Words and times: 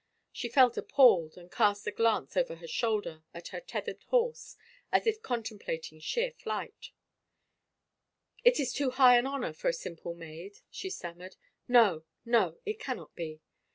She 0.31 0.49
felt 0.49 0.77
appalled 0.77 1.37
and 1.37 1.51
cast 1.51 1.85
a 1.85 1.91
glance 1.91 2.35
over 2.35 2.55
her 2.55 2.65
shoulder 2.65 3.23
at 3.35 3.49
her 3.49 3.61
tethered 3.61 4.01
horse 4.07 4.57
as 4.91 5.05
if 5.05 5.21
contemplating 5.21 5.99
sheer 5.99 6.31
flight" 6.31 6.89
It 8.43 8.59
is 8.59 8.73
too 8.73 8.89
high 8.89 9.19
an 9.19 9.27
honor 9.27 9.53
for 9.53 9.67
a 9.67 9.73
simple 9.73 10.15
maid," 10.15 10.57
she 10.71 10.89
stam 10.89 11.19
mered." 11.19 11.35
No, 11.67 12.03
no, 12.25 12.57
it 12.65 12.79
cannot 12.79 13.13
be." 13.15 13.41